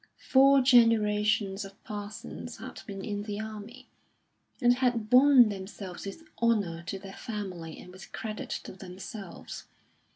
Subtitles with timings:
[0.17, 3.87] Four generations of Parsons had been in the army,
[4.59, 9.65] and had borne themselves with honour to their family and with credit to themselves.